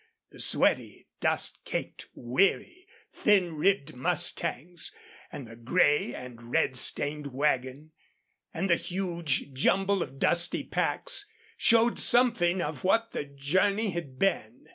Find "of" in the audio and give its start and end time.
10.01-10.17, 12.63-12.83